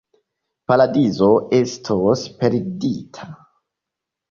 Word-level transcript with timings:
Paradizo 0.71 1.27
estos 1.59 2.25
perdita. 2.41 3.31